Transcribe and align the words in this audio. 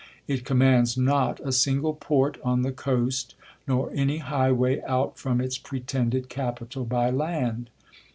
It 0.27 0.43
commands 0.45 0.97
not 0.97 1.39
a 1.41 1.51
single 1.51 1.93
port 1.93 2.39
on 2.43 2.63
the 2.63 2.71
coast 2.71 3.35
nor 3.67 3.91
any 3.93 4.17
highway 4.17 4.81
out 4.87 5.19
from 5.19 5.39
its 5.39 5.59
pretended 5.59 6.27
Capital 6.27 6.85
by 6.85 7.11
land. 7.11 7.69